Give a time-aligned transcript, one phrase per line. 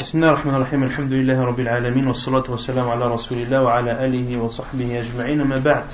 [0.00, 4.36] بسم الله الرحمن الرحيم الحمد لله رب العالمين والصلاة والسلام على رسول الله وعلى آله
[4.36, 5.84] وصحبه أجمعين ما بعد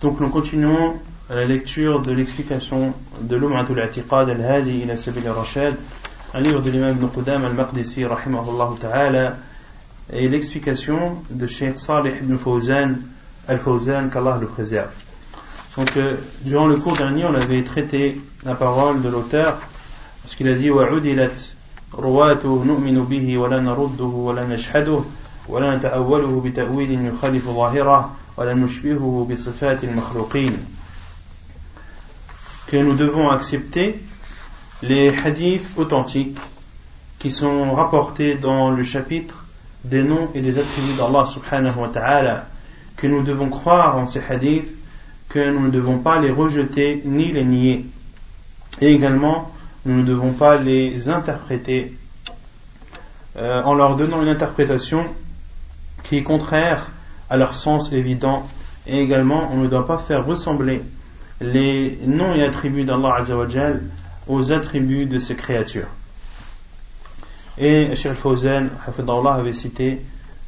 [0.00, 0.94] Donc nous continuons
[1.28, 5.74] la lecture de l'explication de l'Um'atul I'tiqad al-Hadi ila Sabil al-Rashad
[6.32, 9.36] un livre de l'imam Ibn Qudam al-Maqdisi rahimahullah ta'ala
[10.12, 13.00] et l'explication de Sheikh Salih ibn Fawzan
[13.48, 14.88] al-Fawzan qu'Allah le préserve
[15.76, 16.16] donc euh,
[16.46, 19.58] durant le cours dernier on avait traité la parole de l'auteur
[20.22, 21.53] parce qu'il a dit وعدلت
[21.94, 25.00] رواته نؤمن به ولا نرده ولا نشهده
[25.48, 30.52] ولا نتأوله بتأويل يخالف ظاهره ولا نشبهه بصفات المخلوقين
[32.68, 33.98] que nous devons accepter
[34.82, 36.38] les hadiths authentiques
[37.18, 39.44] qui sont rapportés dans le chapitre
[39.84, 42.46] des noms et des attributs d'Allah subhanahu wa ta'ala
[42.96, 44.76] que nous devons croire en ces hadiths
[45.28, 47.86] que nous ne devons pas les rejeter ni les nier
[48.80, 49.50] et également
[49.85, 51.95] nous ne devons pas les interpréter
[53.37, 55.05] euh, en leur donnant une interprétation
[56.03, 56.89] qui est contraire
[57.29, 58.47] à leur sens évident
[58.87, 60.81] et également on ne doit pas faire ressembler
[61.41, 63.83] les noms et attributs d'Allah Azzawajal
[64.27, 65.87] aux attributs de ses créatures.
[67.57, 68.69] Et Sheikh Fawzan
[69.27, 70.01] avait cité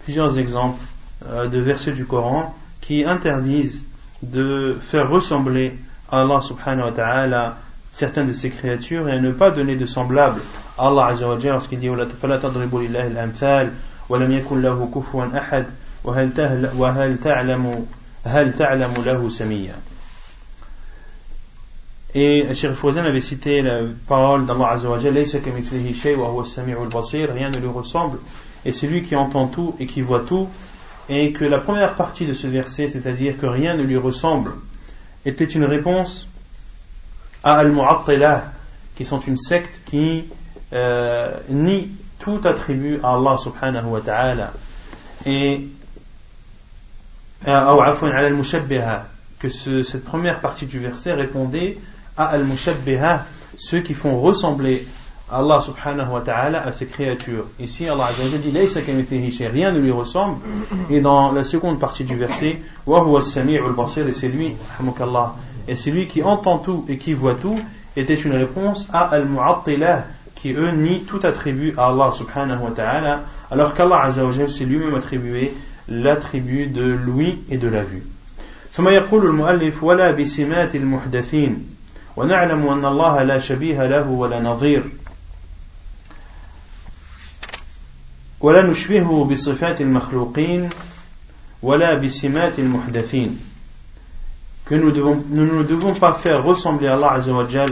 [0.04, 0.82] plusieurs exemples
[1.26, 3.86] euh, de versets du Coran qui interdisent
[4.24, 5.78] de faire ressembler
[6.10, 7.58] Allah subhanahu wa ta'ala
[7.97, 10.41] certaines de ses créatures et à ne pas donner de semblable
[10.79, 13.73] à Allah Azza wa Jalla lorsqu'il dit فلا تضربوا لله الأمثال
[14.09, 15.67] ولم يكن له كفوا أحد
[16.05, 17.87] وهل, وهل تعلم
[18.25, 19.75] هل تعلم له سميا
[22.15, 25.23] Et Cheikh Fawzan avait cité la parole d'Allah Azza wa Jalla
[27.33, 28.19] rien ne lui ressemble
[28.67, 30.49] et c'est lui qui entend tout et qui voit tout
[31.09, 34.53] et que la première partie de ce verset c'est-à-dire que rien ne lui ressemble
[35.25, 36.29] était une réponse
[37.44, 38.52] à Al-Mu'attilah,
[38.96, 40.26] qui sont une secte qui
[40.74, 44.54] euh, nie tout attribut à Allah subhanahu wa ta'ala.
[45.26, 45.68] Et
[47.48, 48.94] euh,
[49.40, 51.78] que ce, cette première partie du verset répondait
[52.18, 53.26] à Al-Mushabbiha,
[53.58, 54.88] ceux qui font ressembler
[55.31, 57.47] Allah subhanahu wa ta'ala à ses créatures.
[57.59, 60.37] Ici, Allah dit rien ne lui ressemble.
[60.91, 64.57] Et dans la seconde partie du verset, et c'est lui,
[65.69, 67.59] et c'est lui qui entend tout et qui voit tout,
[67.97, 73.21] était une réponse à Al-Mu'attilah, qui eux nient tout attribut à Allah subhanahu wa ta'ala,
[73.51, 75.55] alors qu'Allah azza s'est lui-même attribué
[75.89, 78.03] l'attribut de l'ouïe et de la vue.
[78.73, 81.67] ثم يقول المؤلف ولا بسمات المحدثين
[82.17, 84.85] ونعلم أن الله لا شبيه له ولا نظير
[88.42, 90.70] ولا نشبهه بصفات المخلوقين
[91.64, 93.40] ولا بسمات المحدثين
[94.70, 97.70] que nous, devons, nous ne devons pas faire ressembler Allah Azzawajal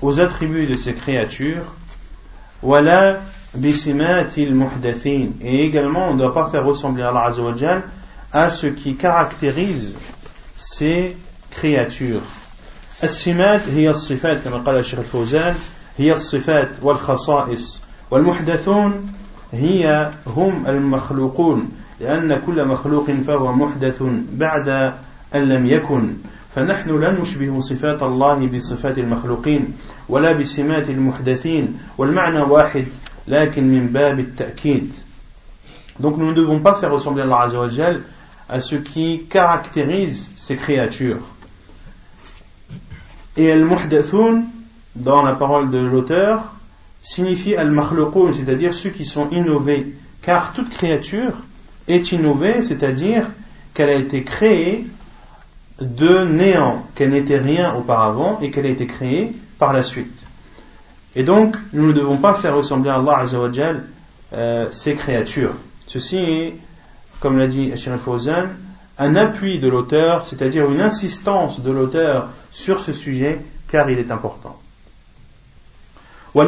[0.00, 1.74] aux attributs de ses créatures
[2.62, 3.20] wala
[3.54, 7.82] bisimatil muhdathin et également on ne doit pas faire ressembler Allah Azzawajal
[8.32, 9.96] à ce qui caractérise
[10.56, 11.16] ces
[11.50, 12.22] créatures
[13.04, 15.54] السمات هي الصفات كما قال الشيخ الفوزان
[15.98, 19.12] هي الصفات والخصائص والمحدثون
[19.52, 21.70] هي هم المخلوقون
[22.00, 24.02] لأن كل مخلوق فهو محدث
[24.32, 24.68] بعد
[25.34, 26.14] أن لم يكن
[26.54, 29.72] فنحن لا نشبه صفات الله بصفات المخلوقين
[30.08, 32.84] ولا بسمات المحدثين والمعنى واحد
[33.28, 34.92] لكن من باب التأكيد
[36.00, 38.00] Donc nous ne devons pas faire ressembler Allah Azzawajal
[38.48, 41.20] à ce qui caractérise ces créatures.
[43.36, 44.44] Et al-muhdathun,
[44.96, 46.54] dans la parole de l'auteur,
[47.02, 49.94] signifie al-makhluqun, c'est-à-dire ceux qui sont innovés.
[50.22, 51.32] Car toute créature
[51.88, 53.26] est innovée, c'est-à-dire
[53.74, 54.86] qu'elle a été créée
[55.80, 60.16] de néant, qu'elle n'était rien auparavant et qu'elle a été créée par la suite.
[61.16, 63.84] Et donc, nous ne devons pas faire ressembler à Allah Azzawajal
[64.32, 65.54] euh, ces créatures.
[65.86, 66.56] Ceci est,
[67.20, 68.46] comme l'a dit Ashir Fawzan,
[68.98, 74.10] un appui de l'auteur, c'est-à-dire une insistance de l'auteur sur ce sujet, car il est
[74.10, 74.61] important.
[76.34, 76.38] Et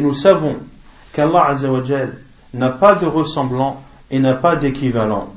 [0.00, 0.56] nous savons
[1.14, 1.54] qu'Allah
[2.52, 3.80] n'a pas de ressemblant
[4.10, 5.28] et n'a pas d'équivalent.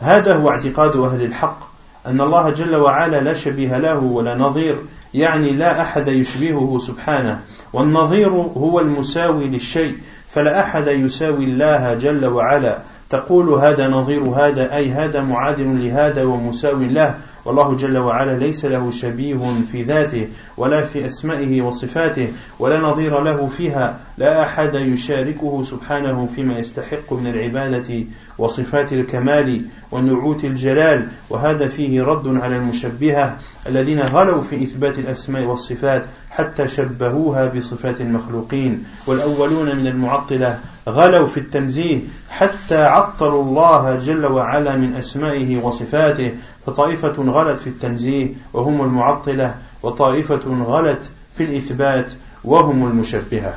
[0.00, 1.58] هذا هو اعتقاد أهل الحق
[2.06, 4.76] أن الله جل وعلا لا شبيه له ولا نظير.
[5.14, 7.40] يعني لا أحد يشبهه سبحانه.
[7.72, 9.94] والنظير هو المساوي للشيء
[10.28, 12.78] فلا أحد يساوي الله جل وعلا.
[13.10, 17.14] تقول هذا نظير هذا أي هذا معادل لهذا ومساو له.
[17.46, 22.28] والله جل وعلا ليس له شبيه في ذاته ولا في أسمائه وصفاته
[22.58, 28.04] ولا نظير له فيها لا أحد يشاركه سبحانه فيما يستحق من العبادة
[28.38, 29.62] وصفات الكمال
[29.92, 37.46] ونعوت الجلال وهذا فيه رد على المشبهة الذين غلوا في إثبات الأسماء والصفات حتى شبهوها
[37.46, 40.58] بصفات المخلوقين والأولون من المعطلة
[40.89, 41.99] غلوا في التنزيه
[42.29, 46.31] حتى عطلوا الله جل وعلا من أسمائه وصفاته
[46.65, 52.13] فطائفة غلت في التنزيه وهم المعطلة وطائفة غلت في الإثبات
[52.43, 53.53] وهم المشبهة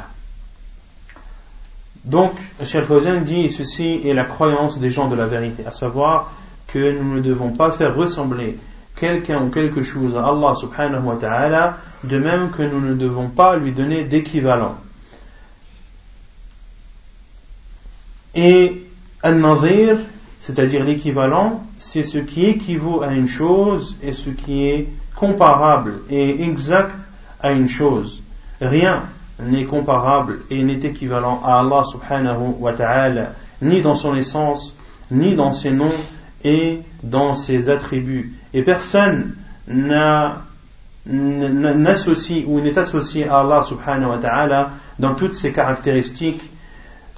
[2.05, 2.33] Donc,
[2.63, 6.33] Cheikh Fawzan dit ceci est la croyance des gens de la vérité, à savoir
[6.67, 8.59] que nous ne devons pas faire ressembler
[8.97, 13.29] quelqu'un ou quelque chose à Allah subhanahu wa ta'ala, de même que nous ne devons
[13.29, 14.77] pas lui donner d'équivalent.
[18.36, 18.86] Et
[19.24, 19.98] al-nazir,
[20.42, 26.44] c'est-à-dire l'équivalent, c'est ce qui équivaut à une chose et ce qui est comparable et
[26.44, 26.96] exact
[27.42, 28.24] à une chose.
[28.62, 29.04] Rien
[29.42, 34.76] n'est comparable et n'est équivalent à Allah subhanahu wa ta'ala, ni dans son essence,
[35.12, 35.94] ni dans ses noms
[36.44, 38.34] et dans ses attributs.
[38.54, 39.36] Et personne
[41.06, 46.42] n'associe ou n'est associé à Allah subhanahu wa ta'ala dans toutes ses caractéristiques,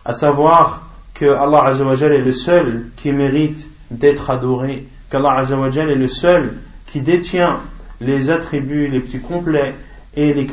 [0.06, 0.91] à savoir
[1.21, 6.55] que Allah Azzawajal est le seul qui mérite d'être adoré, qu'Allah Azzawajal est le seul
[6.87, 7.61] qui détient
[8.01, 9.75] les attributs les plus complets
[10.15, 10.47] et les,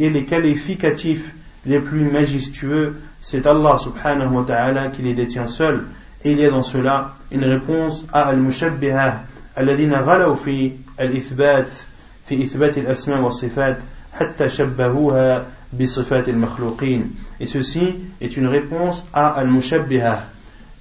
[0.00, 1.34] et les qualificatifs
[1.66, 5.84] les plus majestueux, c'est Allah subhanahu wa ta'ala qui les détient seul.
[6.24, 9.24] Et il y a dans cela une réponse à al-mushabbiha,
[9.58, 11.78] الذين غلوا في الإثبات
[12.26, 13.78] في إثبات الأسماء والصفات
[14.12, 20.21] حتى شبهوها بصفات المخلوقين et ceci est une réponse à al-mushabbiha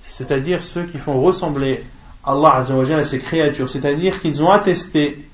[0.04, 1.82] c'est-à-dire ceux qui font ressembler
[2.24, 5.26] Allah Azzawajal à ses créatures c'est-à-dire qu'ils ont attesté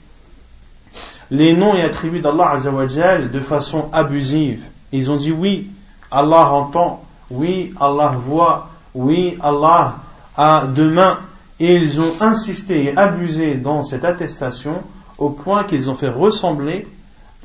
[1.32, 4.64] les noms et attributs d'Allah Azzawajal de façon abusive.
[4.92, 5.70] Ils ont dit oui,
[6.10, 9.96] Allah entend, oui, Allah voit, oui, Allah
[10.36, 11.18] a deux mains.
[11.58, 14.82] Et ils ont insisté et abusé dans cette attestation
[15.16, 16.86] au point qu'ils ont fait ressembler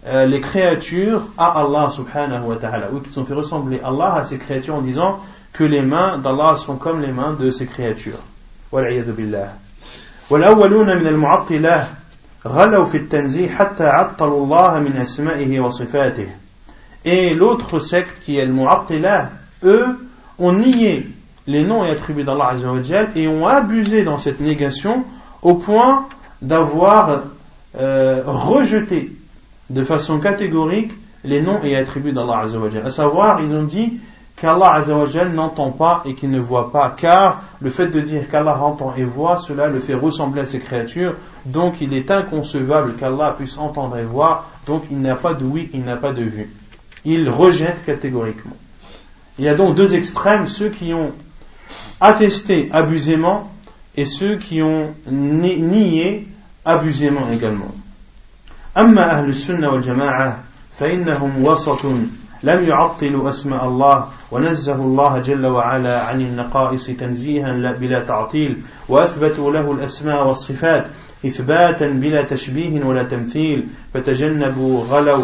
[0.05, 4.23] euh, les créatures à Allah subhanahu wa ta'ala, ou qu'ils ont fait ressembler Allah à
[4.23, 5.19] ses créatures en disant
[5.53, 8.19] que les mains d'Allah sont comme les mains de ses créatures.
[8.71, 9.53] billah.
[17.05, 19.29] Et l'autre secte qui est le Mu'attilah,
[19.63, 19.85] eux
[20.37, 21.07] ont nié
[21.47, 22.53] les noms et attributs d'Allah
[23.15, 25.05] et ont abusé dans cette négation
[25.41, 26.07] au point
[26.41, 27.23] d'avoir
[27.79, 29.11] euh, rejeté
[29.69, 30.91] de façon catégorique
[31.23, 32.45] les noms et attributs d'Allah
[32.85, 33.99] À savoir, ils ont dit
[34.37, 38.61] qu'Allah Azzawajal n'entend pas et qu'il ne voit pas, car le fait de dire qu'Allah
[38.61, 41.15] entend et voit, cela le fait ressembler à ses créatures,
[41.45, 45.69] donc il est inconcevable qu'Allah puisse entendre et voir, donc il n'a pas de oui,
[45.73, 46.49] il n'a pas de vue.
[47.03, 48.55] Il rejette catégoriquement.
[49.39, 51.11] Il y a donc deux extrêmes, ceux qui ont
[51.99, 53.51] attesté abusément
[53.95, 56.27] et ceux qui ont nié
[56.63, 57.71] abusément également.
[58.77, 60.39] أما أهل السنة والجماعة
[60.79, 61.85] فإنهم وسط
[62.43, 68.57] لم يعطلوا أسماء الله ونزه الله جل وعلا عن النقائص تنزيها بلا تعطيل
[68.89, 70.87] وأثبتوا له الأسماء والصفات
[71.25, 75.23] إثباتا بلا تشبيه ولا تمثيل فتجنبوا غلو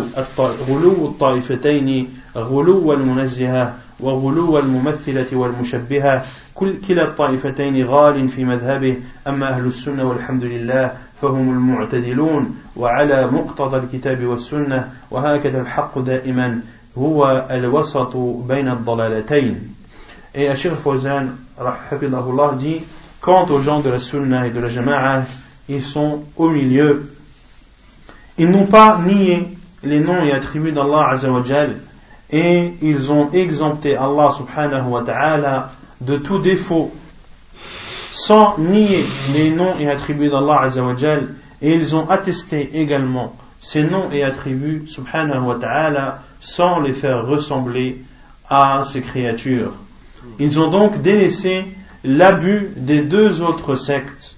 [0.70, 8.98] غلو الطائفتين غلو المنزهة وغلو الممثلة والمشبهة كل كلا الطائفتين غال في مذهبه
[9.28, 10.92] أما أهل السنة والحمد لله
[11.23, 16.61] فهم المعتدلون وعلى مقتضى الكتاب والسنة وهكذا الحق دائما
[16.99, 18.17] هو الوسط
[18.49, 19.75] بين الضلالتين
[20.35, 21.31] Et Ashir Fawzan,
[22.59, 22.83] dit
[23.21, 25.23] Quant aux gens de la Sunna et de la Jama'a,
[25.69, 27.11] ils sont au milieu.
[28.37, 29.49] Ils n'ont pas nié
[29.83, 31.77] les noms et attributs d'Allah Azzawajal
[32.31, 35.71] et ils ont exempté Allah subhanahu wa ta'ala
[36.01, 36.93] de tout défaut
[38.26, 39.04] sans nier
[39.34, 44.84] les noms et attributs d'Allah Azzawajal et ils ont attesté également ces noms et attributs
[44.88, 48.02] subhanahu wa ta'ala sans les faire ressembler
[48.50, 49.74] à ces créatures.
[50.40, 51.66] Ils ont donc délaissé
[52.06, 54.38] l'abus des deux autres sectes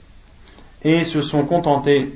[0.83, 2.11] et se sont contentés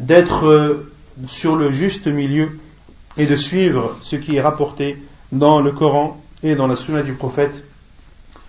[0.00, 0.84] d'être
[1.28, 2.58] sur le juste milieu
[3.16, 4.96] et de suivre ce qui est rapporté
[5.30, 7.62] dans le Coran et dans la sunna du prophète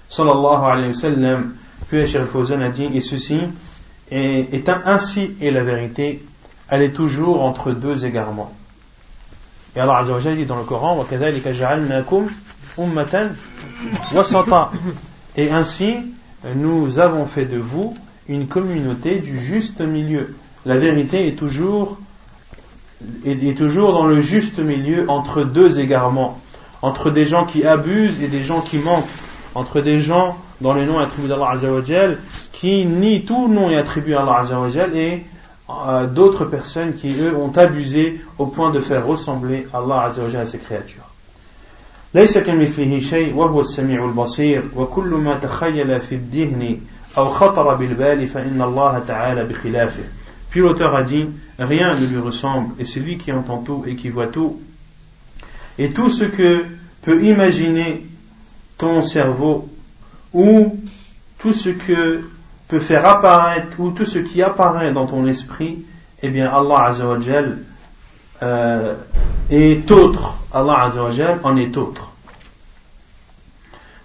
[0.10, 1.54] sallallahu alayhi wa sallam
[1.88, 3.40] puis Fawzan a dit et ceci
[4.12, 6.24] est, ainsi est la vérité
[6.70, 8.54] elle est toujours entre deux égarements.
[9.76, 11.06] Et Allah Azza dit dans le Coran
[15.36, 15.96] et ainsi
[16.56, 17.98] nous avons fait de vous
[18.28, 20.36] une communauté du juste milieu.
[20.66, 21.98] La vérité est toujours,
[23.26, 26.40] est, toujours dans le juste milieu entre deux égarements,
[26.82, 29.08] entre des gens qui abusent et des gens qui manquent,
[29.55, 32.19] entre des gens dans les noms attribués d'Allah Azzawajal
[32.53, 35.25] qui nient tout nom et attribué à Allah Azzawajal et
[35.71, 40.47] euh, d'autres personnes qui eux ont abusé au point de faire ressembler Allah Azzawajal à
[40.47, 41.05] ses créatures.
[42.15, 46.81] ليس كمثله شيء وهو السميع البصير وكل ما تخيل في الذهن
[47.19, 50.05] أو خطر بالبال فإن الله تعالى بخلافه
[50.51, 51.27] Puis l'auteur a dit,
[51.59, 54.61] rien ne lui ressemble, et c'est lui qui entend tout et qui voit tout.
[55.81, 56.65] Et tout ce que
[57.03, 58.07] peut imaginer
[58.79, 59.69] ton cerveau,
[60.33, 60.77] ou
[61.39, 62.29] tout ce que
[62.69, 65.85] peut faire apparaître, ou tout ce qui apparaît dans ton esprit,
[66.23, 67.59] eh bien Allah Azzawajal
[68.43, 68.95] euh,
[69.51, 70.39] est autre.
[70.53, 72.11] Allah Azzawajal en est autre.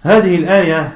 [0.02, 0.92] هذه الآية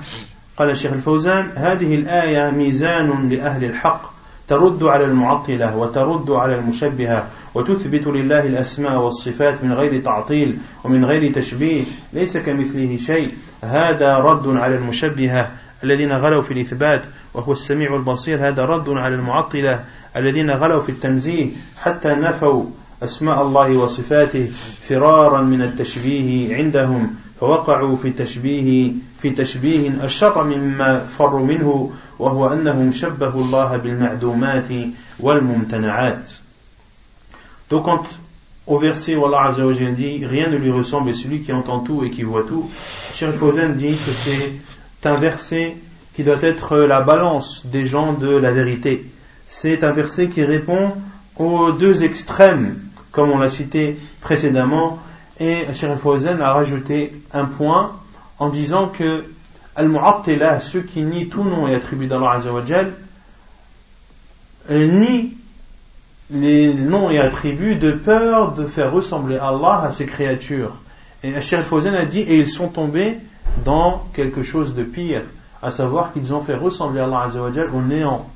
[0.56, 4.02] قال الشيخ الفوزان هذه الآية ميزان لأهل الحق
[4.48, 11.33] ترد على المعطلة وترد على المشبهة وتثبت لله الأسماء والصفات من غير تعطيل ومن غير
[11.33, 13.31] تشبيه ليس كمثله شيء.
[13.61, 15.51] هذا رد على المشبهة
[15.83, 17.01] الذين غلوا في الإثبات
[17.33, 18.47] وهو السميع البصير.
[18.47, 19.83] هذا رد على المعطلة
[20.15, 22.65] الذين غلوا في التنزيه حتى نفوا
[23.03, 24.51] أسماء الله وصفاته
[24.81, 28.91] فرارا من التشبيه عندهم فوقعوا في تشبيه
[29.21, 34.67] في تشبيه أشر مما فروا منه وهو أنهم شبهوا الله بالمعدومات
[35.19, 36.31] والممتنعات.
[37.69, 38.03] Donc quand
[38.69, 41.79] au verset où Allah Azza wa dit rien ne lui ressemble et celui qui entend
[41.79, 42.69] tout et qui voit tout,
[43.13, 45.75] Cheikh Fawzan dit que c'est un verset
[46.15, 49.09] qui doit être la balance des gens de la vérité.
[49.47, 50.93] C'est un verset qui répond
[51.35, 52.79] aux deux extrêmes,
[53.11, 54.99] comme on l'a cité précédemment,
[55.39, 57.93] et Cheikh Fawzan a rajouté un point
[58.37, 59.23] en disant que
[59.75, 62.93] Al-Mu'attila, ceux qui nient tout nom et attribut d'Allah Azzawajal,
[64.69, 65.38] euh, nient
[66.31, 70.75] les noms et attributs de peur de faire ressembler Allah à ses créatures.
[71.23, 73.17] Et Cheikh Fawzan a dit, et ils sont tombés
[73.65, 75.23] dans quelque chose de pire,
[75.61, 78.29] à savoir qu'ils ont fait ressembler Allah Azzawajal au néant.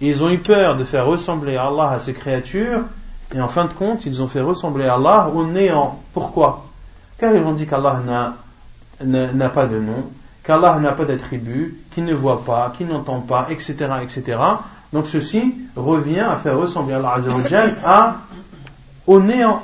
[0.00, 2.80] Ils ont eu peur de faire ressembler Allah à ses créatures,
[3.34, 6.00] et en fin de compte, ils ont fait ressembler Allah au néant.
[6.12, 6.66] Pourquoi?
[7.18, 8.00] Car ils ont dit qu'Allah
[9.04, 10.10] n'a pas de nom,
[10.42, 14.38] qu'Allah n'a pas d'attribut, qu'il ne voit pas, qu'il n'entend pas, etc., etc.
[14.93, 18.17] Donc ceci revient à faire ressembler Allah Azzawajal à
[19.05, 19.63] au néant.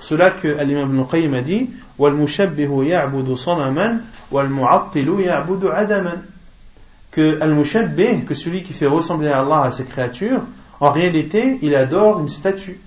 [0.00, 4.00] Cela que l'imam Ibn Qayyim a dit وَالْمُشَبِّهُ يَعْبُدُ صَنَمًا
[4.32, 6.22] وَالْمُعَطِّلُ يَعْبُدُ عَدَمًا
[7.14, 10.42] que al-mushabbih, que celui qui fait ressembler à Allah à ses créatures,
[10.80, 12.80] en réalité, il adore une statue.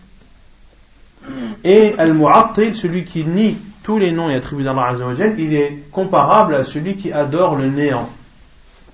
[1.64, 6.56] Et al-mu'attil, celui qui nie tous les noms et attributs d'Allah Azzawajal, il est comparable
[6.56, 8.10] à celui qui adore le néant.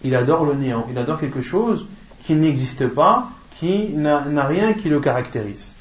[0.03, 0.85] Il adore le néant.
[0.91, 1.87] Il adore quelque chose
[2.27, 3.27] qui n'existe pas,
[3.59, 5.73] qui n'a rien qui le caractérise.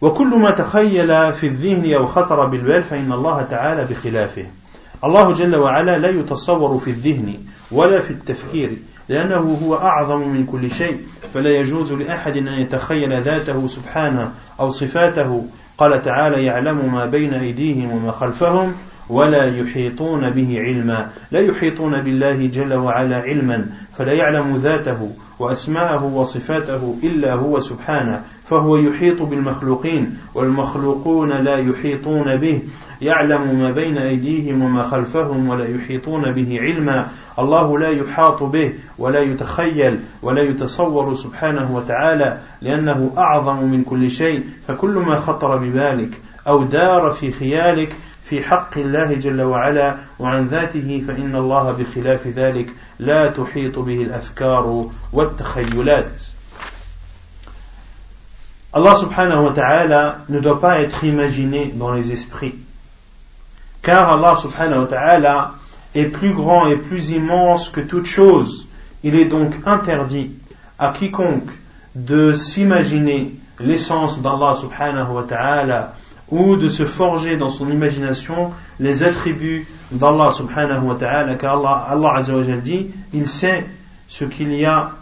[0.00, 4.46] وكل ما تخيل في الذهن أو خطر بالبال فإن الله تعالى بخلافه
[5.04, 7.34] الله جل وعلا لا يتصور في الذهن
[7.70, 11.00] ولا في التفكير لأنه هو أعظم من كل شيء
[11.34, 15.46] فلا يجوز لأحد أن يتخيل ذاته سبحانه أو صفاته
[15.78, 18.74] قال تعالى يعلم ما بين أيديهم وما خلفهم
[19.09, 21.09] ولا يحيطون به علما.
[21.31, 23.65] لا يحيطون بالله جل وعلا علما
[23.97, 32.61] فلا يعلم ذاته وأسماءه وصفاته إلا هو سبحانه فهو يحيط بالمخلوقين والمخلوقون لا يحيطون به.
[33.01, 37.07] يعلم ما بين أيديهم وما خلفهم ولا يحيطون به علما.
[37.39, 44.43] الله لا يحاط به ولا يتخيل ولا يتصور سبحانه وتعالى لأنه أعظم من كل شيء
[44.67, 46.09] فكل ما خطر ببالك
[46.47, 47.89] أو دار في خيالك
[48.30, 54.86] في حق الله جل وعلا وعن ذاته فإن الله بخلاف ذلك لا تحيط به الأفكار
[55.12, 56.12] والتخيلات
[58.76, 62.54] Allah subhanahu wa ta'ala ne doit pas être imaginé dans les esprits.
[63.80, 65.54] Car Allah subhanahu wa ta'ala
[65.94, 68.68] est plus grand et plus immense que toute chose.
[69.02, 70.32] Il est donc interdit
[70.78, 71.48] à quiconque
[71.94, 75.94] de s'imaginer l'essence d'Allah subhanahu wa ta'ala
[76.31, 81.87] ou de se forger dans son imagination les attributs d'Allah subhanahu wa ta'ala, car Allah,
[81.89, 83.65] Allah dit, il sait
[84.07, 84.93] ce qu'il y a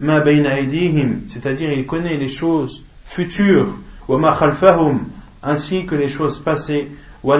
[0.00, 3.76] c'est-à-dire il connaît les choses futures,
[5.42, 6.88] ainsi que les choses passées,
[7.22, 7.38] wa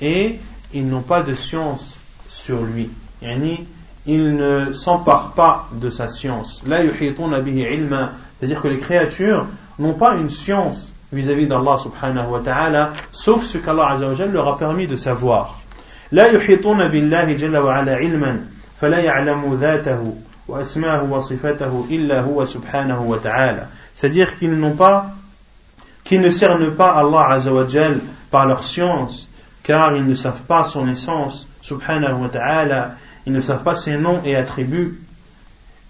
[0.00, 0.38] et
[0.72, 1.96] ils n'ont pas de science
[2.28, 2.90] sur lui.
[3.22, 3.66] Yani,
[4.06, 6.64] ils ne s'emparent pas de sa science.
[6.64, 6.96] C'est-à-dire
[8.62, 9.46] que les créatures
[9.79, 13.97] n'ont pas une science vis-à-vis d'Allah subhanahu wa ta'ala sauf ce qu'Allah
[14.31, 15.55] leur a permis de savoir
[16.11, 18.45] لا يحيطون بالله جل وعلا علما
[18.81, 20.15] فلا يعلم ذاته
[20.47, 25.07] وأسماه وصفته إلا هو سبحانه وتعالى c'est-à-dire qu'ils n'ont pas
[26.03, 29.27] qu'ils ne cernent pas Allah Azzawajal par leur science
[29.63, 32.91] car ils ne savent pas son essence subhanahu wa ta'ala
[33.25, 34.99] ils ne savent pas ses noms et attributs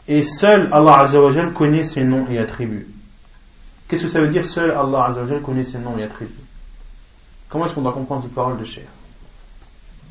[0.08, 2.88] et seul Allah Azzawajal connaît ses noms et attributs
[3.91, 6.33] Qu'est-ce que ça veut dire seul Allah Azzawajal connaît ses noms et attributs?
[7.49, 8.85] Comment est-ce qu'on doit comprendre cette parole de Cher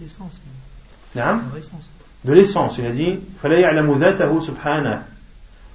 [0.01, 0.41] L'essence.
[1.15, 2.77] De l'essence.
[2.77, 3.19] Il a dit
[4.41, 4.99] subhanahu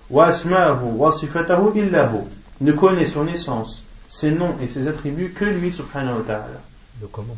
[0.06, 2.24] wa sifatahu illahu.
[2.60, 6.60] Ne connaît son essence, ses noms et ses attributs que lui, subhanahu wa ta'ala.
[7.00, 7.36] Le comment.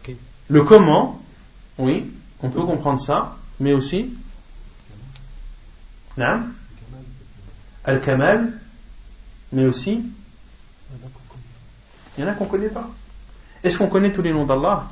[0.00, 0.16] Okay.
[0.48, 1.20] Le comment,
[1.78, 4.14] oui, on peut comprendre ça, mais aussi.
[7.84, 8.60] Al-Kamal
[9.52, 10.02] mais aussi
[12.16, 12.88] il y en a qu'on ne connaît pas.
[13.62, 14.84] Est-ce qu'on connaît tous les noms d'Allah?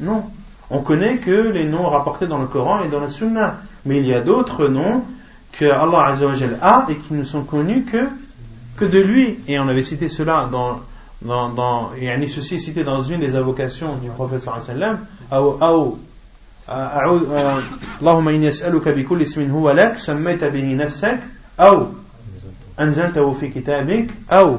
[0.00, 0.24] Non.
[0.68, 3.60] On connaît que les noms rapportés dans le Coran et dans la Sunna.
[3.84, 5.02] Mais il y a d'autres noms
[5.52, 6.14] que Allah
[6.60, 8.08] a et qui ne sont connus que,
[8.76, 9.38] que de lui.
[9.46, 10.80] Et on avait cité cela dans.
[11.22, 15.06] dans, et ceci est cité dans une des invocations du professeur sallam.
[15.32, 15.92] Euh,
[16.68, 18.50] Allahumma inni
[18.94, 19.24] bi kulli
[21.58, 21.86] aou.
[22.79, 24.57] أنزلته في كتابك أو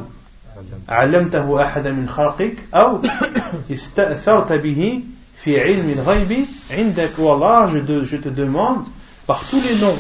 [0.89, 3.01] علمته أحد من خلقك أو
[3.71, 5.01] استأثرت به
[5.37, 8.85] في علم الغيب عندك والله je te, je te demande
[9.27, 9.99] par tous les noms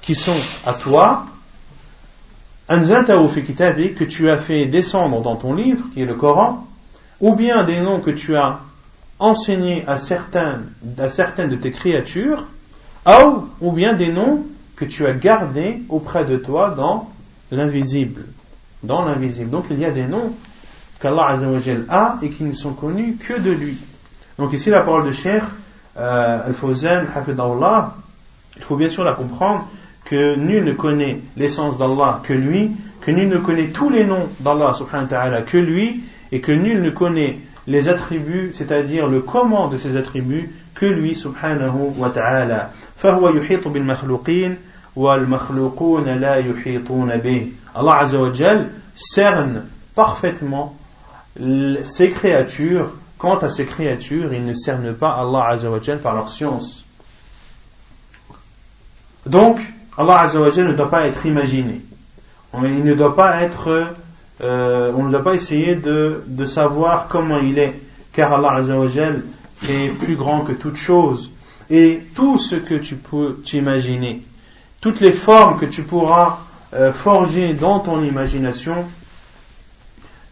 [0.00, 1.26] qui sont à toi
[2.70, 6.66] أنزلته في كتابك que tu as fait descendre dans ton livre qui est le Coran
[7.20, 8.58] ou bien des noms que tu as
[9.22, 12.44] enseigné à certaines, à certaines de tes créatures,
[13.60, 14.44] ou bien des noms
[14.74, 17.08] que tu as gardés auprès de toi dans
[17.50, 18.26] l'invisible.
[18.82, 19.50] Dans l'invisible.
[19.50, 20.32] Donc il y a des noms
[21.00, 21.36] qu'Allah
[21.88, 23.76] a et qui ne sont connus que de lui.
[24.38, 25.42] Donc ici la parole de Cheikh
[25.96, 27.04] euh, Al-Fawzan,
[28.56, 29.68] il faut bien sûr la comprendre
[30.04, 32.70] que nul ne connaît l'essence d'Allah que lui,
[33.00, 36.52] que nul ne connaît tous les noms d'Allah subhanahu wa ta'ala que lui, et que
[36.52, 42.10] nul ne connaît les attributs, c'est-à-dire le comment de ces attributs, que lui subhanahu wa
[42.10, 42.72] ta'ala.
[43.02, 44.56] فهو يحيط بالمخلوقين
[47.75, 50.75] Allah Azzawajal cerne parfaitement
[51.83, 52.91] ses créatures.
[53.17, 56.85] Quant à ses créatures, il ne cerne pas Allah Azzawajal par leur science.
[59.25, 59.59] Donc,
[59.97, 61.81] Allah Azzawajal ne doit pas être imaginé.
[62.53, 63.87] Ne doit pas être,
[64.41, 67.79] euh, on ne doit pas essayer de, savoir comment il est,
[68.13, 69.23] car Allah Azzawajal
[69.67, 71.31] est plus grand que toute chose.
[71.69, 74.21] Et tout ce que tu peux t'imaginer,
[74.80, 76.38] toutes les formes que tu pourras
[76.74, 78.84] euh, forger dans ton imagination,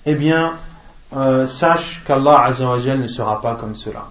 [0.07, 0.53] eh bien,
[1.17, 4.09] euh, sache qu'Allah Azzawajal ne sera pas comme cela.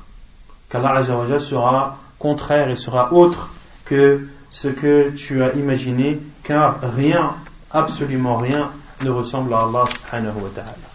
[0.69, 3.49] Qu'Allah Azzawajal sera contraire et sera autre
[3.85, 7.33] que ce que tu as imaginé, car rien,
[7.71, 8.69] absolument rien,
[9.01, 10.89] ne ressemble à Allah subhanahu wa ta'ala.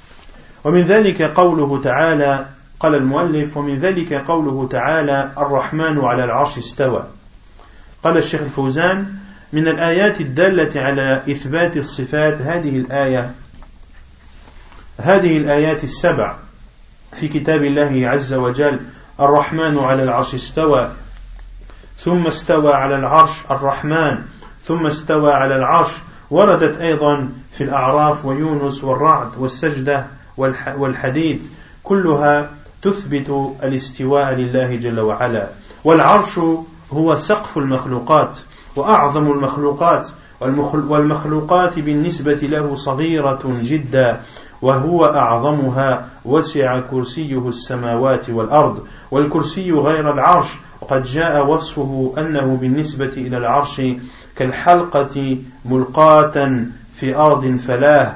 [0.64, 2.46] ومن ذلك قوله تعالى
[2.80, 7.04] قال المؤلف ومن ذلك قوله تعالى الرحمن على العرش استوى
[8.04, 9.14] قال الشيخ الفوزان
[9.53, 13.31] من الآيات الدالة على إثبات الصفات هذه الآية
[14.99, 16.35] هذه الآيات السبع
[17.13, 18.79] في كتاب الله عز وجل
[19.19, 20.91] الرحمن على العرش استوى
[21.99, 24.17] ثم استوى على العرش الرحمن
[24.63, 25.91] ثم استوى على العرش
[26.31, 30.05] وردت أيضا في الأعراف ويونس والرعد والسجدة
[30.77, 31.47] والحديد
[31.83, 32.49] كلها
[32.81, 35.47] تثبت الاستواء لله جل وعلا.
[35.83, 36.39] والعرش
[36.91, 38.39] هو سقف المخلوقات.
[38.75, 40.09] وأعظم المخلوقات
[40.89, 44.21] والمخلوقات بالنسبة له صغيرة جدا
[44.61, 48.85] وهو أعظمها وسع كرسيه السماوات والأرض.
[49.11, 50.47] والكرسي غير العرش
[50.81, 53.81] وقد جاء وصفه أنه بالنسبة إلى العرش
[54.35, 58.15] كالحلقة ملقاة في أرض فلاه.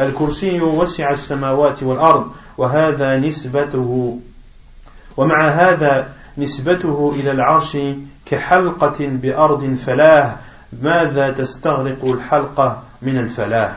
[0.00, 2.26] الكرسي وسع السماوات والأرض
[2.58, 4.18] وهذا نسبته
[5.16, 6.08] ومع هذا
[6.38, 7.76] نسبته إلى العرش
[8.30, 10.36] كحلقة بأرض فلاه
[10.82, 13.72] ماذا تستغرق الحلقة من الفلاه؟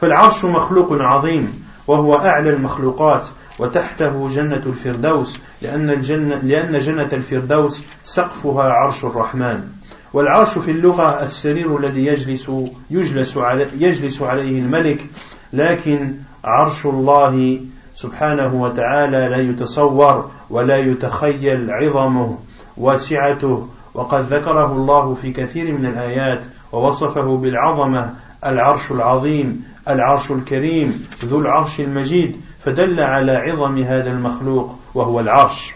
[0.00, 3.26] فالعرش مخلوق عظيم وهو أعلى المخلوقات
[3.58, 9.68] وتحته جنة الفردوس لأن, الجنة لأن جنة الفردوس سقفها عرش الرحمن.
[10.12, 12.50] والعرش في اللغة السرير الذي يجلس
[12.90, 15.06] يجلس عليه, يجلس عليه الملك
[15.52, 17.60] لكن عرش الله
[17.94, 22.38] سبحانه وتعالى لا يتصور ولا يتخيل عظمه.
[22.77, 28.13] وسعته وقد ذكره الله في كثير من الآيات ووصفه بالعظمة
[28.45, 35.73] العرش العظيم العرش الكريم ذو العرش المجيد فدل على عظم هذا المخلوق وهو العرش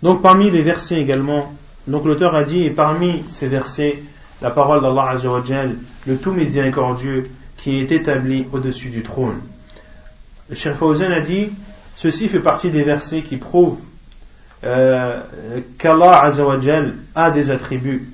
[0.00, 1.52] Donc parmi les versets également,
[1.88, 4.00] donc l'auteur a dit, et parmi ces versets,
[4.40, 5.74] la parole d'Allah Azzawajal,
[6.06, 9.40] le tout miséricordieux, qui est établi au-dessus du trône.
[10.48, 11.50] Le Cheikh Fawzan a dit,
[11.96, 13.80] ceci fait partie des versets qui prouvent
[14.63, 15.19] euh,
[15.77, 18.09] qu'Allah Azzawajal a des attributs.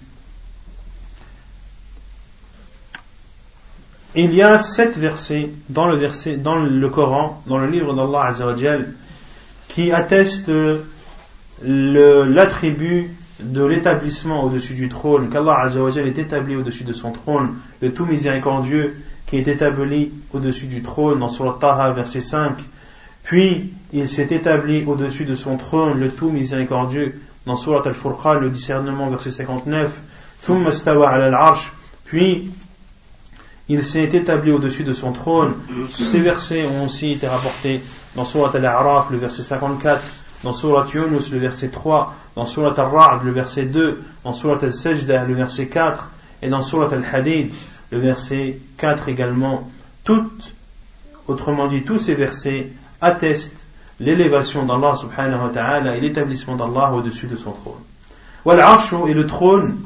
[4.16, 8.94] Il y a sept versets dans le Coran, dans le livre d'Allah Azzawajal,
[9.68, 10.52] qui attestent
[11.64, 17.94] l'attribut de l'établissement au-dessus du trône, qu'Allah Azzawajal est établi au-dessus de son trône, le
[17.94, 18.96] tout miséricordieux
[19.28, 22.58] qui est établi au-dessus du trône dans Surat Taha verset 5,
[23.30, 28.50] puis il s'est établi au-dessus de son trône, le tout miséricordieux dans Surat Al-Furqan, le
[28.50, 30.00] discernement verset 59,
[32.06, 32.52] puis
[33.68, 35.54] il s'est établi au-dessus de son trône.
[35.92, 37.82] Ces versets ont aussi été rapportés
[38.16, 40.02] dans Surat Al-A'raf, le verset 54,
[40.44, 45.26] dans Surat Yunus, le verset 3, dans Surat Al-Ra'd, le verset 2, dans Surat Al-Sajda,
[45.26, 46.10] le verset 4,
[46.42, 47.52] et dans Surat Al-Hadid,
[47.92, 49.70] le verset 4 également.
[50.04, 50.56] Toutes,
[51.28, 53.66] autrement dit, tous ces versets attestent
[54.00, 57.82] l'élévation d'Allah subhanahu wa ta'ala et l'établissement d'Allah au-dessus de son trône.
[58.46, 58.60] Wal
[59.08, 59.78] et le trône,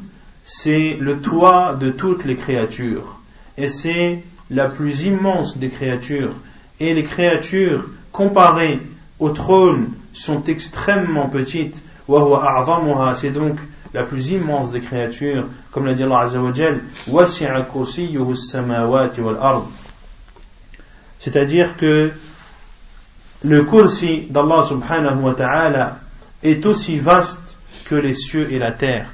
[0.44, 3.18] c'est le toit de toutes les créatures
[3.56, 6.32] et c'est la plus immense des créatures.
[6.80, 8.80] Et les créatures comparées
[9.18, 11.80] au trône sont extrêmement petites.
[12.06, 13.56] C'est donc
[13.94, 16.26] la plus immense des créatures, comme l'a dit Allah
[21.20, 22.10] c'est-à-dire que
[23.44, 25.98] le kursi d'Allah subhanahu wa ta'ala
[26.42, 29.06] est aussi vaste que les cieux et la terre.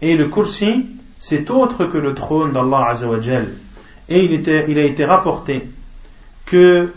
[0.00, 0.86] Et le kursi
[1.18, 3.48] c'est autre que le trône d'Allah Azzawajal.
[4.08, 5.68] Et il, il a été rapporté
[6.46, 6.92] que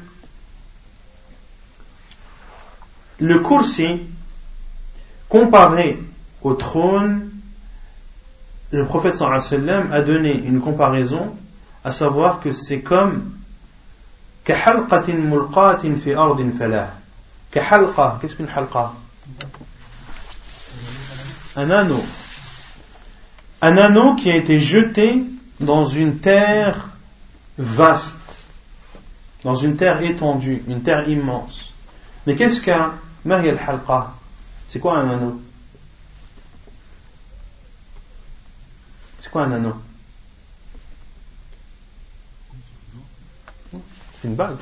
[3.19, 4.02] le kursi,
[5.28, 5.97] comparé
[6.43, 7.32] au trône,
[8.71, 11.36] le professeur a donné une comparaison,
[11.84, 13.40] à savoir que c'est comme
[21.56, 22.04] Un anneau
[23.62, 25.24] un anneau qui a été jeté
[25.60, 26.90] dans une terre
[27.58, 28.18] vaste,
[29.44, 31.74] dans une terre étendue, une terre immense.
[32.26, 34.14] Mais qu'est-ce qu'un Mariel Halqa?
[34.68, 35.42] C'est quoi un anneau?
[39.20, 39.76] C'est quoi un anneau?
[44.22, 44.58] C'est une bague.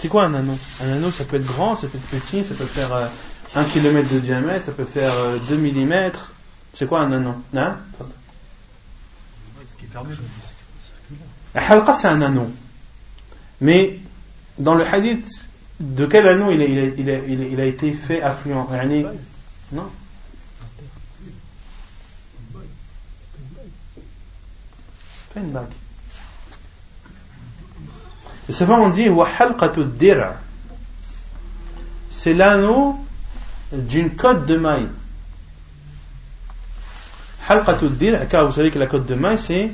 [0.00, 0.58] C'est quoi un anneau?
[0.82, 3.06] Un anneau, ça peut être grand, ça peut être petit, ça peut faire euh,
[3.54, 5.12] 1 km de diamètre, ça peut faire
[5.48, 6.12] 2 euh, mm.
[6.72, 7.34] C'est quoi un anneau?
[7.54, 7.76] Hein?
[11.54, 12.50] Halqa, c'est un anneau.
[13.60, 13.98] Mais
[14.58, 15.46] dans le hadith,
[15.80, 18.68] de quel anneau il a, il a, il a, été fait affluent?
[19.72, 19.90] Non
[25.34, 25.66] Pas une bague.
[28.48, 29.08] Et souvent on dit
[32.10, 32.96] c'est l'anneau
[33.72, 34.88] d'une côte de maille.
[38.30, 39.70] car vous savez que la côte de maille, c'est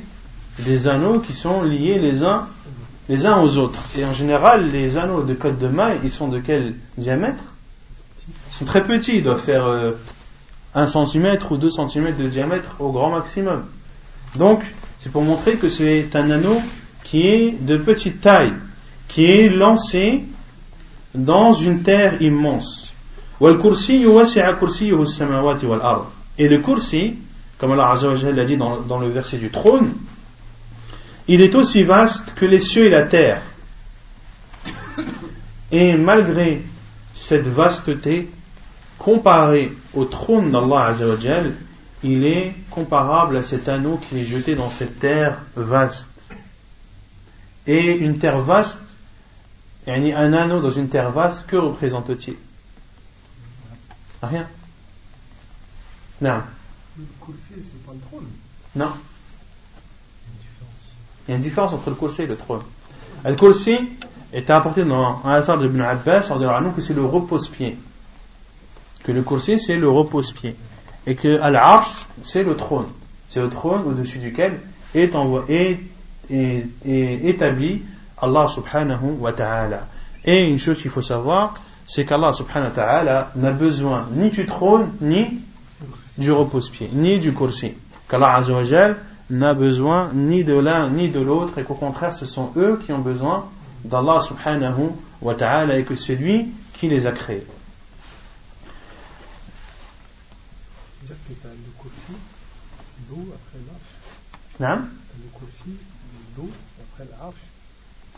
[0.59, 2.47] des anneaux qui sont liés les uns,
[3.09, 3.79] les uns aux autres.
[3.97, 7.43] Et en général, les anneaux de côte de maille, ils sont de quel diamètre?
[8.27, 12.75] Ils sont très petits, ils doivent faire 1 euh, cm ou 2 cm de diamètre
[12.79, 13.65] au grand maximum.
[14.35, 14.63] Donc,
[15.01, 16.61] c'est pour montrer que c'est un anneau
[17.11, 18.53] qui est de petite taille,
[19.09, 20.23] qui est lancé
[21.13, 22.87] dans une terre immense.
[23.41, 24.05] Et le kursi,
[27.57, 27.95] comme Allah
[28.33, 29.93] l'a dit dans, dans le verset du trône,
[31.27, 33.41] il est aussi vaste que les cieux et la terre.
[35.73, 36.61] Et malgré
[37.13, 38.29] cette vasteté,
[38.97, 40.95] comparé au trône d'Allah
[42.03, 46.07] il est comparable à cet anneau qui est jeté dans cette terre vaste.
[47.67, 48.79] Et une terre vaste,
[49.87, 52.35] un anneau dans une terre vaste, que représente-t-il?
[54.23, 54.47] Rien.
[56.21, 56.41] Non.
[56.97, 58.27] Le kursi, c'est pas le trône.
[58.75, 58.91] Non.
[61.27, 62.61] Il y a une différence entre le kursi et le trône.
[63.25, 63.77] Le kursi
[64.33, 66.29] est apporté dans un hasard de Ibn Abbas
[66.75, 67.77] que c'est le repose-pied.
[69.03, 70.55] Que le kursi c'est le repose-pied.
[71.07, 72.87] Et que Al-Arsh c'est le trône.
[73.29, 74.61] C'est le trône au-dessus duquel
[74.93, 75.79] est, envoyé, est,
[76.29, 77.81] est établi
[78.21, 79.87] Allah subhanahu wa ta'ala.
[80.25, 81.55] Et une chose qu'il faut savoir,
[81.87, 85.41] c'est qu'Allah subhanahu wa ta'ala n'a besoin ni du trône, ni
[86.17, 87.73] du repose-pied, ni du kursi.
[88.07, 88.97] Qu'Allah azawajal
[89.29, 92.91] n'a besoin ni de l'un ni de l'autre, et qu'au contraire, ce sont eux qui
[92.91, 93.49] ont besoin
[93.83, 97.45] d'Allah subhanahu wa ta'ala et que c'est lui qui les a créés.
[104.57, 104.77] C'est-à-dire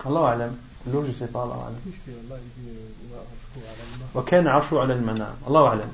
[0.04, 0.56] Allah alam.
[0.84, 4.08] Puisque Allah il dit euh, وعرشه على الماء.
[4.14, 5.88] وكان عرشه على الماء نعم الله أعلم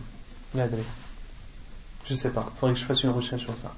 [0.55, 0.83] لا أدري
[2.05, 3.73] je sais pas faudrait que je fasse une recherche sur ça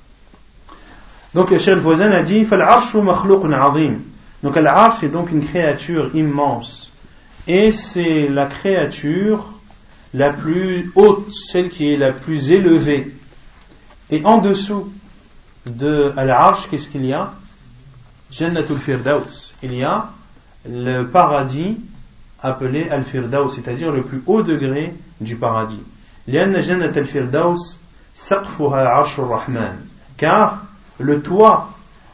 [1.34, 4.04] donc Cheikh Al-Fawzan a dit فالعرش مخلوق عظيم
[4.42, 6.90] donc l'arche c'est donc une créature immense
[7.46, 9.46] et c'est la créature
[10.12, 13.14] la plus haute celle qui est la plus élevée
[14.10, 14.92] et en dessous
[15.66, 17.32] de l'arche qu'est-ce qu'il y a
[18.31, 19.53] Jannatul Firdaus.
[19.61, 20.09] Il y a
[20.67, 21.77] le paradis
[22.41, 25.81] appelé Al-Firdaus, c'est-à-dire le plus haut degré du paradis.
[30.17, 30.63] Car
[30.99, 31.69] le toit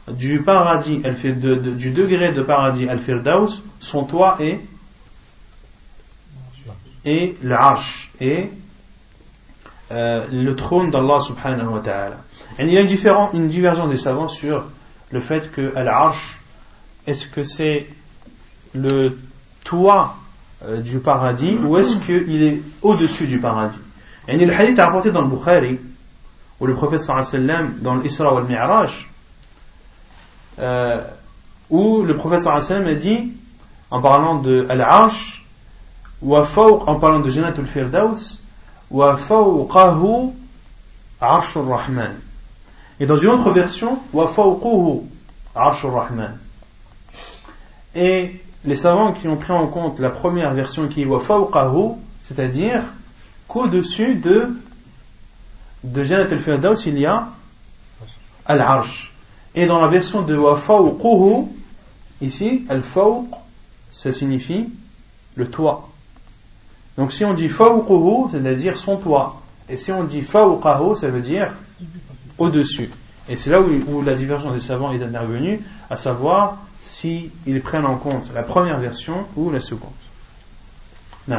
[0.07, 4.59] du paradis, du degré de paradis Al-Firdaus, son toit est
[7.05, 8.49] et l'arche et
[9.91, 12.17] euh, le trône d'Allah subhanahu wa ta'ala.
[12.59, 14.65] il y a une divergence des savants sur
[15.11, 16.37] le fait que Al-Arsh,
[17.05, 17.87] est-ce que c'est
[18.73, 19.17] le
[19.63, 20.15] toit
[20.65, 23.77] euh, du paradis ou est-ce qu'il est, est au-dessus du paradis?
[24.27, 25.79] Et yani, le hadith rapporté dans le Bukhari,
[26.59, 29.09] où le prophète sallam dans l'Isra ou le Mi'raj,
[30.59, 31.01] euh,
[31.69, 33.33] où le prophète a dit,
[33.89, 35.45] en parlant de Al-Arsh,
[36.21, 38.39] en parlant de Janatul Firdaus,
[38.89, 40.33] wa fawqahu
[41.19, 42.15] Arshur Rahman.
[43.00, 45.02] Et dans une autre version, وَفَوْقُهُ
[45.54, 46.30] عَرْشُ الرَّحْمَنِ
[47.94, 52.82] Et les savants qui ont pris en compte la première version qui est wafawqahu, c'est-à-dire
[53.48, 54.50] qu'au-dessus de,
[55.84, 57.28] de Jannat al-Firdaus, il y a
[58.46, 59.12] al-Arsh.
[59.54, 61.48] Et dans la version de wafawquhu,
[62.20, 63.26] ici, al-fawq,
[63.90, 64.68] ça signifie
[65.34, 65.88] le toit.
[66.96, 69.40] Donc si on dit fawquhu, c'est-à-dire son toit.
[69.68, 71.52] Et si on dit fawqahu, ça veut dire
[72.37, 72.89] au-dessus.
[73.29, 77.85] Et c'est là où, la divergence des savants est intervenue, à savoir s'ils si prennent
[77.85, 79.89] en compte la première version ou la seconde.
[81.27, 81.37] Non.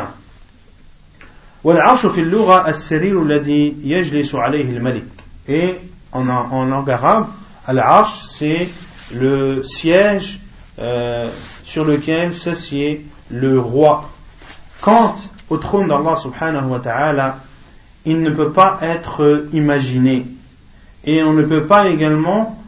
[5.48, 5.74] Et
[6.12, 7.26] en, en langue arabe,
[7.66, 8.68] Al-Arsh, c'est
[9.14, 10.40] le siège
[10.78, 11.28] euh,
[11.64, 14.08] sur lequel s'assied le roi.
[14.80, 15.16] Quant
[15.50, 17.38] au trône d'Allah subhanahu wa ta'ala,
[18.04, 20.26] il ne peut pas être imaginé
[21.08, 22.62] et on ne peut pas également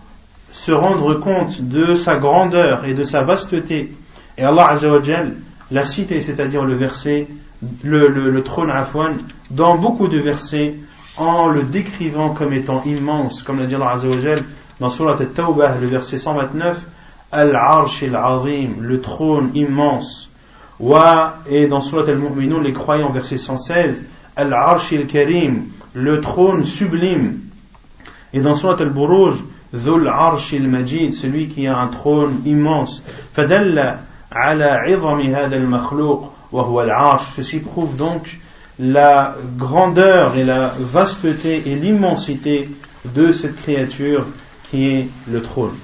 [0.50, 3.92] se rendre compte de sa grandeur et de sa vasteté.
[4.38, 5.34] Et Allah Azzawajal
[5.70, 7.26] l'a cité, c'est-à-dire le verset,
[7.84, 9.12] le, trône Afwan,
[9.50, 10.74] dans beaucoup de versets,
[11.18, 14.38] en le décrivant comme étant immense, comme l'a dit Allah Azzawajal
[14.80, 16.86] dans Surat Al-Tawbah, le verset 129,
[17.32, 20.30] Al-Arsh al-Azim, le trône immense.
[20.78, 24.02] Wa, et dans Surat Al-Mu'minun, les croyants, verset 116,
[24.34, 27.49] Al-Arsh al-Karim, le trône sublime.
[28.32, 29.34] Et dans Surat Al-Buruj,
[29.72, 33.02] Dhul Arsh al-Majid, celui qui a un trône immense.
[33.36, 33.96] فدل
[34.32, 37.20] على عظم هذا المخلوق وهو العرش.
[37.36, 38.38] Ceci prouve donc
[38.78, 42.68] la grandeur et la vasteté et l'immensité
[43.04, 44.24] de cette créature
[44.64, 45.76] qui est le trône.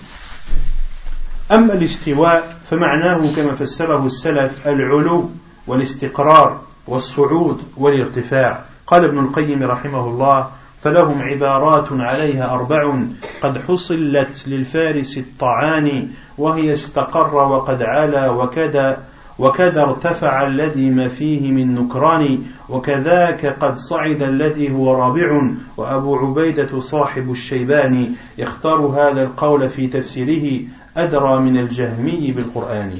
[1.53, 5.31] أما الاستواء فمعناه كما فسره السلف العلو
[5.67, 10.51] والاستقرار والصعود والارتفاع قال ابن القيم رحمه الله
[10.87, 12.95] فلهم عبارات عليها أربع
[13.43, 19.03] قد حصلت للفارس الطعان وهي استقر وقد علا وكذا
[19.39, 26.81] وكذا ارتفع الذي ما فيه من نكران وكذاك قد صعد الذي هو رابع وأبو عبيدة
[26.81, 30.63] صاحب الشيباني يختار هذا القول في تفسيره
[30.97, 32.93] أدرى من الجهمي بالقرآن.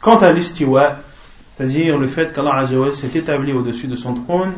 [0.00, 0.96] Quant à l'istiwa,
[1.56, 4.52] c'est-à-dire le fait qu'Allah s'est établi au-dessus de son trône,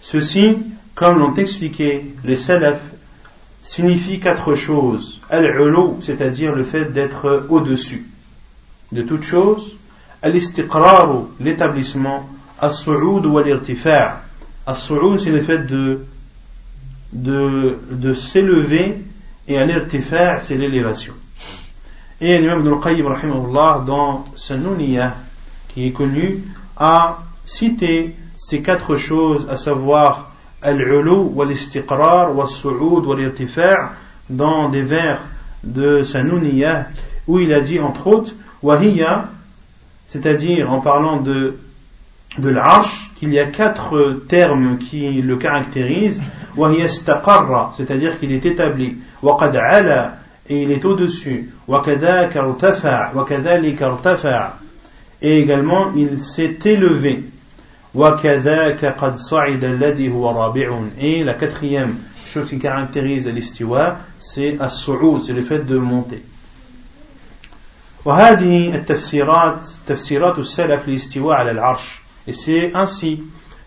[0.00, 0.58] ceci
[0.98, 2.82] comme l'ont expliqué les salafs,
[3.62, 5.20] signifie quatre choses.
[5.30, 8.04] Al-ulu, c'est-à-dire le fait d'être au-dessus
[8.90, 9.76] de toute chose.
[10.22, 12.28] Al-istiqraru, l'établissement.
[12.60, 14.22] As-su'ud wa l'irtifa'
[14.66, 16.00] As-su'ud, c'est le fait de,
[17.12, 19.04] de, de s'élever
[19.46, 21.12] et al-irtifa' c'est l'élévation.
[22.20, 24.56] Et l'imam Ibn al-Qayyim, dans sa
[25.68, 26.42] qui est connu,
[26.76, 30.27] a cité ces quatre choses, à savoir
[30.62, 33.04] al-ulu wal-istiqrar wal-su'ud
[34.30, 35.20] dans des vers
[35.64, 36.20] de sa
[37.26, 39.28] où il a dit entre autres wahiya
[40.08, 41.56] c'est-à-dire en parlant de
[42.38, 46.20] de l'arche qu'il y a quatre termes qui le caractérisent
[46.56, 50.18] wahiya c'est-à-dire qu'il est établi waqad ala
[50.48, 51.50] et il est au-dessus.
[55.20, 57.24] Et également, il s'est élevé.
[60.99, 66.23] Et la quatrième chose qui caractérise l'istiwa, c'est as-su'ud, c'est le fait de monter.
[68.05, 73.23] وهذه التفسيرات تفسيرات السلف للاستواء على العرش et c'est ainsi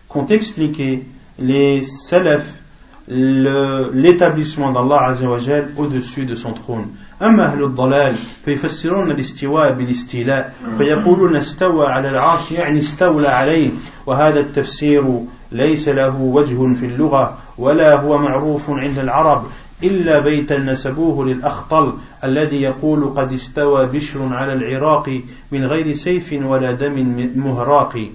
[0.07, 1.03] qu'ont expliqué
[1.39, 2.60] les salafs
[3.08, 6.86] l'établissement d'Allah Azzawajal au-dessus de son trône.
[7.22, 13.70] أما أهل الضلال فيفسرون الاستواء بالاستيلاء فيقولون استوى على العرش يعني استولى عليه
[14.06, 15.20] وهذا التفسير
[15.52, 19.44] ليس له وجه في اللغة ولا هو معروف عند العرب
[19.82, 21.92] إلا بيتا نسبوه للأخطل
[22.24, 25.20] الذي يقول قد استوى بشر على العراق
[25.52, 28.08] من غير سيف ولا دم مهراق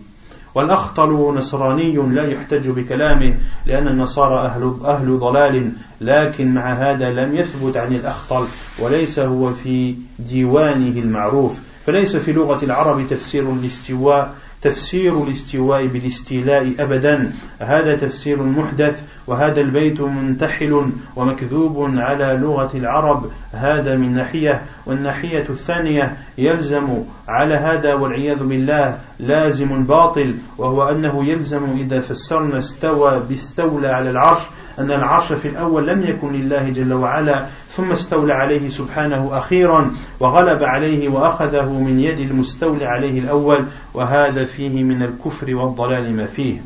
[0.58, 3.34] والأخطل نصراني لا يحتج بكلامه
[3.65, 8.46] لأن النصارى أهل, أهل ضلال لكن مع هذا لم يثبت عن الأخطل
[8.80, 11.60] وليس هو في ديوانه المعروف.
[11.86, 17.32] فليس في لغة العرب تفسير الاستواء تفسير الاستواء بالاستيلاء أبدا.
[17.60, 26.17] هذا تفسير محدث وهذا البيت منتحل ومكذوب على لغة العرب هذا من ناحية والناحية الثانية
[26.38, 34.10] يلزم على هذا والعياذ بالله لازم باطل وهو أنه يلزم إذا فسرنا استوى باستولى على
[34.10, 34.41] العرش
[34.80, 40.63] أن العرش في الأول لم يكن لله جل وعلا ثم استولى عليه سبحانه أخيرا وغلب
[40.63, 46.62] عليه وأخذه من يد المستولى عليه الأول وهذا فيه من الكفر والضلال ما فيه.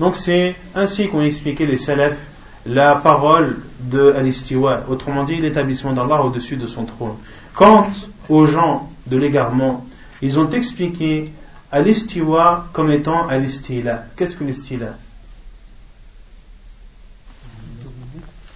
[0.00, 2.33] Donc c'est ainsi qu'ont expliqué les salafs
[2.66, 7.16] la parole de Al-Istiwa, autrement dit l'établissement d'Allah au-dessus de son trône.
[7.54, 7.88] Quant
[8.28, 9.86] aux gens de l'égarement,
[10.22, 11.30] ils ont expliqué
[11.70, 14.04] Al-Istiwa comme étant Al-Istila.
[14.16, 14.96] Qu'est-ce que l'Istila?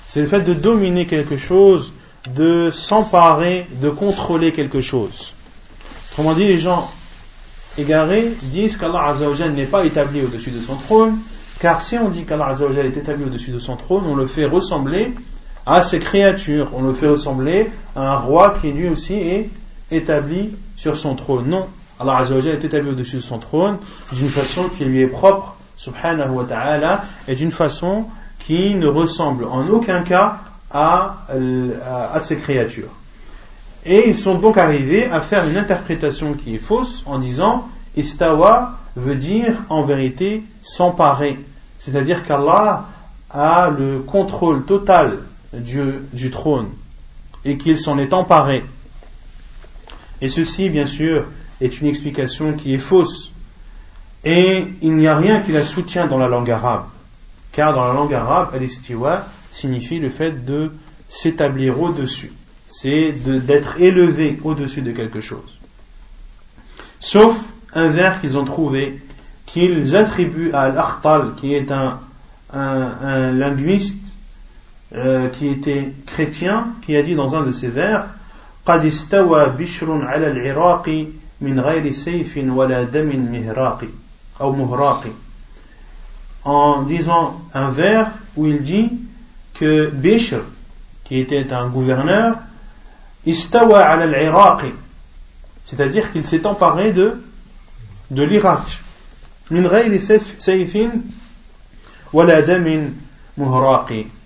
[0.09, 1.93] C'est le fait de dominer quelque chose,
[2.35, 5.35] de s'emparer, de contrôler quelque chose.
[6.13, 6.91] Autrement dit, les gens
[7.77, 9.15] égarés disent qu'Allah
[9.55, 11.19] n'est pas établi au-dessus de son trône,
[11.61, 15.13] car si on dit qu'Allah est établi au-dessus de son trône, on le fait ressembler
[15.67, 19.51] à ses créatures, on le fait ressembler à un roi qui lui aussi est
[19.91, 21.49] établi sur son trône.
[21.49, 21.67] Non,
[22.01, 23.79] Allah est établi au-dessus de son trône
[24.13, 28.05] d'une façon qui lui est propre, subhanahu wa ta'ala, et d'une façon
[28.39, 30.39] qui ne ressemble en aucun cas
[30.71, 31.27] à,
[32.15, 32.91] à, ces créatures.
[33.85, 38.79] Et ils sont donc arrivés à faire une interprétation qui est fausse en disant Istawa
[38.97, 41.39] veut dire en vérité s'emparer.
[41.79, 42.87] C'est-à-dire qu'Allah
[43.31, 45.19] a le contrôle total
[45.53, 46.71] du, trône
[47.45, 48.65] et qu'il s'en est emparé.
[50.21, 51.27] Et ceci, bien sûr,
[51.61, 53.33] est une explication qui est fausse.
[54.25, 56.87] Et il n'y a rien qui la soutient dans la langue arabe.
[57.53, 60.73] Car dans la langue arabe, al-istiwa signifie le fait de
[61.09, 62.33] s'établir au-dessus.
[62.67, 65.59] C'est d'être élevé au-dessus de quelque chose.
[67.01, 69.01] Sauf un vers qu'ils ont trouvé,
[69.48, 72.00] qu'ils attribuent à Al-Akhtal, qui est un,
[72.54, 73.98] linguiste
[74.96, 78.06] euh, qui était chrétien, qui a dit dans un de ses vers
[78.66, 81.08] قد استوى بشر على العراق
[81.42, 83.84] من غير سيف ولا دم مهراق
[84.42, 85.04] أو مهراق
[86.46, 88.92] en disant un vers où il dit
[89.54, 90.42] que Bishr,
[91.06, 92.36] qui était un gouverneur,
[93.26, 94.72] istawa al al
[95.66, 97.22] c'est-à-dire qu'il s'est emparé de,
[98.12, 98.64] de l'Irak.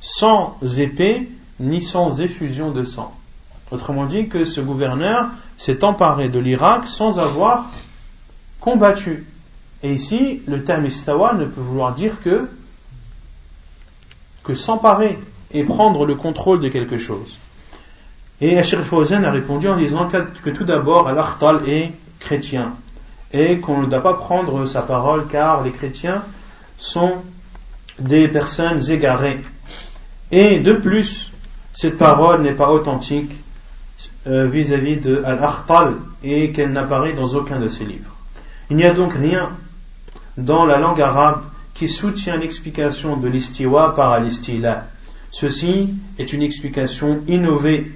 [0.00, 1.28] sans épée
[1.60, 3.14] ni sans effusion de sang.
[3.70, 5.26] Autrement dit que ce gouverneur
[5.58, 7.70] s'est emparé de l'Irak sans avoir
[8.60, 9.26] combattu.
[9.82, 12.48] Et ici, le terme istawa ne peut vouloir dire que,
[14.44, 15.18] que s'emparer
[15.52, 17.38] et prendre le contrôle de quelque chose.
[18.40, 22.74] Et Ashir Fawzan a répondu en disant que, tout d'abord, Al-Akhtal est chrétien
[23.32, 26.22] et qu'on ne doit pas prendre sa parole car les chrétiens
[26.78, 27.14] sont
[27.98, 29.40] des personnes égarées.
[30.30, 31.32] Et de plus,
[31.72, 33.30] cette parole n'est pas authentique
[34.26, 38.12] euh, vis-à-vis de Al-Akhtal et qu'elle n'apparaît dans aucun de ses livres.
[38.70, 39.50] Il n'y a donc rien
[40.36, 41.42] dans la langue arabe
[41.74, 44.86] qui soutient l'explication de l'istiwa par l'istila.
[45.30, 47.90] Ceci est une explication innovée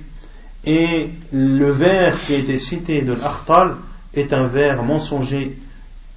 [0.64, 3.76] et le vers qui a été cité de l'Akhtal
[4.16, 5.56] est un vers mensonger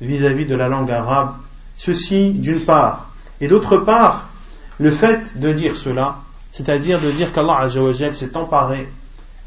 [0.01, 1.35] vis-à-vis de la langue arabe.
[1.77, 3.11] Ceci d'une part.
[3.41, 4.29] Et d'autre part,
[4.79, 6.17] le fait de dire cela,
[6.51, 8.87] c'est-à-dire de dire qu'Allah s'est emparé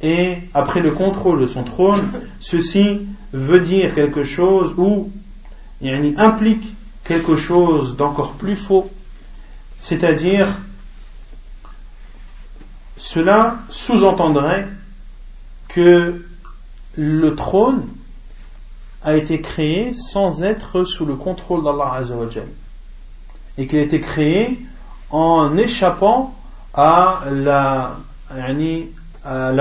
[0.03, 2.03] et après le contrôle de son trône,
[2.41, 5.11] ceci veut dire quelque chose ou
[6.19, 6.65] implique
[7.05, 8.91] quelque chose d'encore plus faux,
[9.81, 10.49] c'est-à-dire
[12.97, 14.69] cela sous-entendrait
[15.69, 16.25] que
[16.97, 17.87] le trône
[19.05, 22.47] a été créé sans être sous le contrôle d'Allah Azzawajal.
[23.59, 24.61] Et qu'il a été créé
[25.11, 26.35] en échappant
[26.75, 27.97] à la,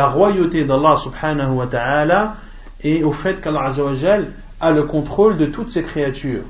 [0.07, 2.35] royauté d'Allah subhanahu wa ta'ala
[2.83, 6.43] et au fait qu'Allah Azzawajal a le contrôle de toutes ses créatures.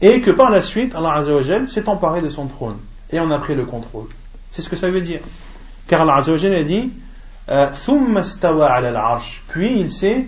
[0.00, 2.78] Et que par la suite, Allah Azzawajal s'est emparé de son trône
[3.10, 4.06] et en a pris le contrôle.
[4.52, 5.20] C'est ce que ça veut dire.
[5.86, 6.90] Car Allah Azzawajal a dit
[7.50, 7.68] euh,
[9.48, 10.26] puis il s'est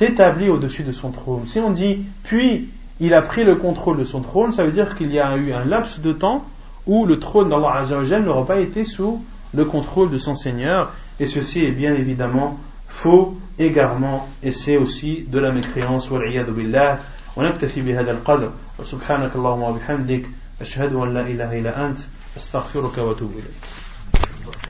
[0.00, 1.46] établi au-dessus de son trône.
[1.46, 2.68] Si on dit puis
[3.00, 5.52] il a pris le contrôle de son trône, ça veut dire qu'il y a eu
[5.52, 6.44] un laps de temps
[6.86, 9.24] où le trône d'Allah Azzawajal n'aura pas été sous
[9.54, 10.92] le contrôle de son Seigneur.
[11.18, 16.08] Et ceci est bien évidemment faux, égarement, et c'est aussi de la mécréance.
[16.10, 16.98] billah.
[17.36, 20.26] ونكتفي بهذا القدر وسبحانك اللهم وبحمدك
[20.60, 21.98] أشهد أن لا إله إلا أنت
[22.36, 23.87] أستغفرك وأتوب إليك